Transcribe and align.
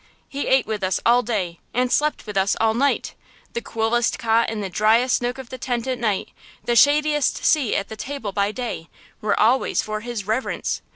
He 0.27 0.47
ate 0.47 0.65
with 0.65 0.83
us 0.83 0.99
all 1.05 1.21
day 1.21 1.59
and 1.75 1.91
slept 1.91 2.25
with 2.25 2.35
us 2.35 2.55
all 2.59 2.73
night! 2.73 3.13
The 3.53 3.61
coolest 3.61 4.17
cot 4.17 4.49
in 4.49 4.59
the 4.59 4.67
dryest 4.67 5.21
nook 5.21 5.37
of 5.37 5.49
the 5.51 5.59
tent 5.59 5.85
at 5.85 5.99
night–the 5.99 6.75
shadiest 6.75 7.45
seat 7.45 7.75
at 7.75 7.87
the 7.87 7.95
table 7.95 8.31
by 8.31 8.51
day–were 8.51 9.39
always 9.39 9.83
for 9.83 9.99
his 9.99 10.25
reverence! 10.25 10.81